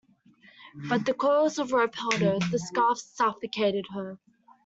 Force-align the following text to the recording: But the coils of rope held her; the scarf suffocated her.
But 0.89 1.05
the 1.05 1.13
coils 1.13 1.59
of 1.59 1.73
rope 1.73 1.93
held 1.93 2.15
her; 2.15 2.39
the 2.51 2.57
scarf 2.57 2.97
suffocated 2.97 3.85
her. 3.93 4.17